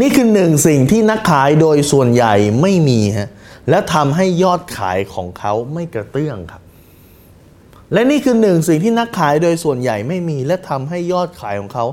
[0.00, 3.30] นี่คือหนึ่งสิ่งที่นักขายโดยส่วนใหญ่ไม่มีฮะ
[3.70, 6.62] และทำให้ยอดขายของเขาไม่กระเตื้องครับ
[7.92, 11.86] และนี่คือหนึ่งสิ่งที่นักขายโดยส่วนใหญ่ไม่มี และทำให้ยอดขายของเขา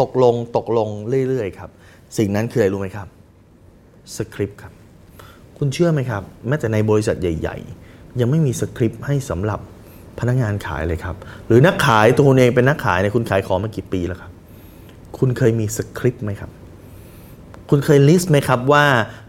[0.00, 0.88] ตกลงตกลง
[1.28, 1.70] เรื่อยๆครับ
[2.16, 3.08] สิ่งนั้นคืออะไรรู้ไหมครับ
[4.16, 4.72] สคริปต์ครับ
[5.58, 7.56] คุณเชื่อไหมครับ แม้แต่ในบริษัทใหญ่
[7.88, 9.60] ๆ ยังไม่มีสคริปต์ให้สำหรับ
[10.20, 11.16] พนักงานขายเลยครับ
[11.46, 14.32] หรือนักขายตัวเองเป็นนักขายเนี่ยคุณขายของมากี่ปีแล้วครับ
[15.18, 16.50] คุณเคยมีสคริปต์ไหมครับ
[17.70, 18.84] คุณเคย list ไหมครับว่า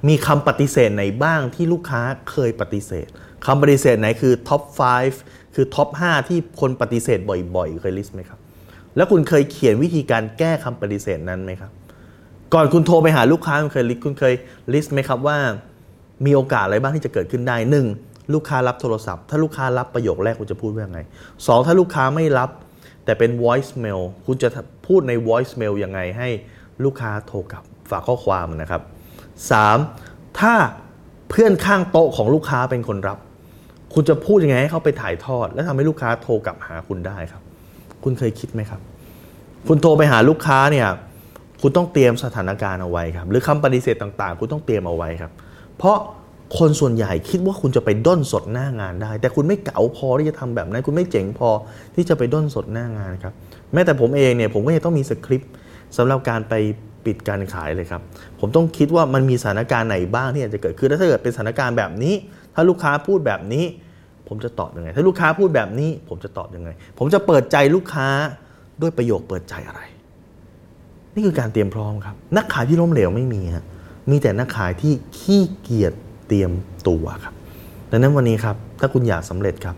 [0.08, 2.02] มีคำปฏิเสธไหนบ้างที่ลูกค้า
[2.32, 3.08] เคยปฏิเสธ
[3.46, 4.62] คำปฏิเสธไหนคือ top
[5.10, 7.20] 5 คือ top 5 ที่คนปฏิเสธ
[7.56, 8.40] บ่อยๆ เคย list ไหมครับ
[8.96, 11.72] แล้วคุณเคยเขียนวิธีการแก้คำปฏิเสธนั้นไหมครับ
[12.54, 14.34] ก่อนคุณโทรไปหาลูกค้าคุณเคย list คุณเคย
[14.74, 15.38] list ไหมครับว่า
[16.26, 17.88] มีโอกาสอะไรบ้างที่จะเกิดขึ้นได้หนึ่ง
[18.34, 21.00] ลูกค้ารับโทรศัพท์ ถ้าลูกค้ารับประโยคแรกคุณจะพูดว่ายังไง
[21.48, 22.50] สองถ้าลูกค้าไม่รับ
[23.06, 24.50] แต่เป็น voice mail คุณจะ
[24.88, 26.30] พูดใน voice mail ยังไงให้
[26.84, 28.82] ลูกค้าโทรกลับ ฝากข้อความนะครับ
[29.60, 30.40] 3.
[30.40, 30.54] ถ้า
[31.30, 33.18] เพื่อนข้างโต๊ะของลูกค้าเป็นคนรับ
[33.94, 37.42] คุณจะพูดยังไงให้เขาไปถ่ายทอด และทำให้ลูกค้าโทรกลับหาคุณได้ครับ
[38.04, 38.82] คุณเคยคิดไหมครับ
[39.68, 40.88] คุณโทรไปหาลูกค้าเนี่ย
[41.62, 45.32] คุณต้องเตรียมสถานการณ์เอาไว้ครับ หรือคำปฏิเสธต่างๆ คุณต้องเตรียมเอาไว้ครับ
[45.78, 45.98] เพราะ
[46.60, 51.50] คนส่วนใหญ่คิดว่าคุณจะไปด้นสดหน้างานได้ แต่คุณไม่เก๋าพอที่จะทำแบบนั้น คุณไม่เจ๋งพอ
[51.96, 53.34] ที่จะไปด้นสดหน้างานครับ
[53.74, 55.52] แม้แต่ผมเองเนี่ยผมก็ยังต้องมีสคริปต์
[55.98, 56.54] สำหรับการไป
[57.08, 58.02] ปิดการขายเลยครับ
[58.40, 62.14] ผมต้องคิดว่ามันมีสถานการณ์ไหนบ้างที่อาจจะเกิดขึ้นถ้าเกิดเป็นสถานการณ์แบบนี้
[62.56, 63.66] ถ้าลูกค้าพูดแบบนี้
[64.28, 68.08] ผมจะตอบยังไง ถ้าลูกค้าพูดแบบนี้ ผมจะตอบยังไง ผมจะเปิดใจลูกค้า
[68.82, 69.82] ด้วยประโยคเปิดใจอะไร
[71.14, 73.66] นี่คือการเตรียมพร้อมครับ นักขายที่ล้มเหลวไม่มีฮะ
[74.12, 75.94] มีแต่นักขายที่ขี้เกียจ
[76.28, 76.52] เตรียม
[76.88, 77.34] ตัวครับ
[77.92, 79.76] ดังนั้นวันนี้ครับถ้าคุณอยากสำเร็จครับ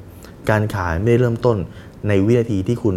[0.49, 1.57] การขายไม่ได้เริ่มต้น
[2.07, 2.95] ในวินาทีที่คุณ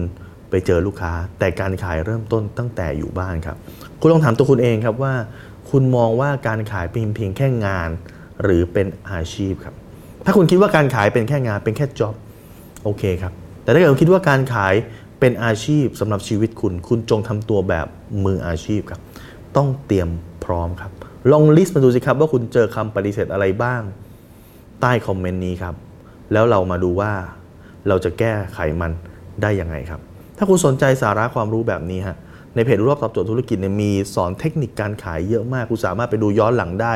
[0.52, 3.56] ไปเจอลูกค้า แต่การขายเริ่มต้นตั้งแต่อยู่บ้านครับ
[4.00, 5.14] คุณลองถามตัวคุณเองครับว่า
[5.70, 7.90] คุณมองว่าการขายเป็นเพียงแค่งาน
[8.42, 9.74] หรือเป็นอาชีพครับ
[10.24, 12.14] ถ้าคุณคิดว่าการขายเป็นแค่งานเป็นแค่จ็อบ
[12.84, 13.32] โอเคครับ
[13.62, 14.74] แต่ถ้าเกิดคุณคิดว่าการขาย
[15.20, 17.86] เป็นอาชีพสำหรับชีวิตคุณ คุณจงทำตัวแบบ
[18.24, 19.00] มืออาชีพครับ
[19.56, 20.08] ต้องเตรียม
[20.44, 20.92] พร้อมครับ
[21.32, 23.82] ลอง list มาดูสิครับว่าคุณเจอคำปฏิเสธอะไรบ้าง
[24.80, 25.74] ใต้ comment นี้ครับ
[26.32, 27.12] แล้วเรามาดูว่า
[27.88, 28.92] เราจะแก้ไขมัน
[29.42, 30.00] ได้ยังไงครับ
[30.36, 32.16] ถ้าคุณสนใจสาระความรู้แบบนี้ฮะ
[32.54, 36.94] ในเพจรอบตอบโจทย์ธุรกิจเนี่ยมีสอนเทคนิคการขายเยอะมาก คุณสามารถไปดูย้อนหลังได้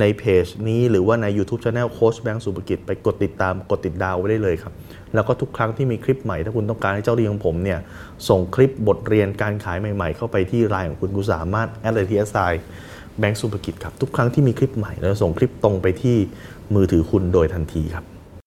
[0.00, 4.72] ในเพจนี้หรือว่าใน YouTube Channel โค้ชแบงค์สุภกิจ ไปกดติดตามกดติดดาวไว้ได้เลยครับ
[5.14, 7.78] แล้วก็ทุกครั้งที่มีคลิปใหม่ ถ้าคุณต้องการให้แจ้งเตือนของผมเนี่ย
[8.28, 12.52] ส่งคลิปบทเรียนการขายใหม่ ๆ เข้าไปที่ไลน์ของคุณคุณสามารถแอดเลยที่ SI
[13.18, 16.16] แบงค์สุภกิจครับทุกครั้งที่มีคลิปใหม่เราจะส่งคลิปตรงไปที่
[16.74, 18.11] มือถือคุณโดยทันทีครับ